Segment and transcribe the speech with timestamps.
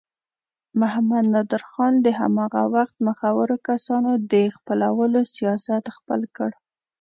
[0.81, 6.51] محمد نادر خان د هماغه وخت مخورو کسانو د خپلولو سیاست خپل کړ.